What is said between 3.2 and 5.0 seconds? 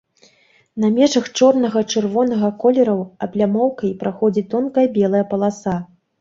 аблямоўкай праходзіць тонкая